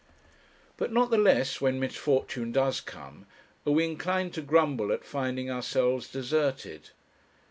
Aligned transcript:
But 0.77 0.91
not 0.91 1.11
the 1.11 1.17
less, 1.19 1.61
when 1.61 1.79
misfortune 1.79 2.51
does 2.51 2.81
come, 2.81 3.27
are 3.67 3.71
we 3.71 3.85
inclined 3.85 4.33
to 4.33 4.41
grumble 4.41 4.91
at 4.91 5.05
finding 5.05 5.51
ourselves 5.51 6.07
deserted. 6.09 6.89